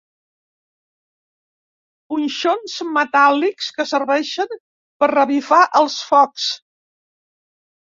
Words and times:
Punxons 2.15 2.79
metàl·lics 2.97 3.71
que 3.79 3.89
serveixen 3.93 4.53
per 4.61 5.15
revifar 5.17 5.65
els 5.85 6.03
focs. 6.13 6.53